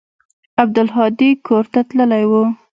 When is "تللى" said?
1.93-2.21